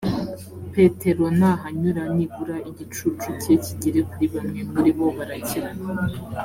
petero 0.73 1.25
nahanyura 1.39 2.03
nibura 2.15 2.55
igicucu 2.69 3.27
cye 3.41 3.53
kigere 3.63 3.99
kuri 4.09 4.25
bamwe 4.33 4.61
muri 4.73 4.91
bo 4.97 5.07
barakira 5.17 5.69